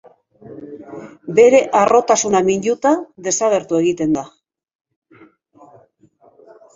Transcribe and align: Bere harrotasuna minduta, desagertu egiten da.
Bere 1.39 1.57
harrotasuna 1.79 2.41
minduta, 2.47 2.93
desagertu 3.27 3.79
egiten 3.81 4.15
da. 4.19 4.23